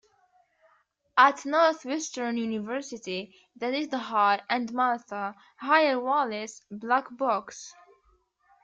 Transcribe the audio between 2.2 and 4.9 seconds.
University there is The Hal and